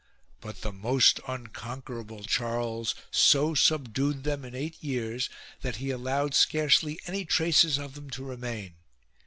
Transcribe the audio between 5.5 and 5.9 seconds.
that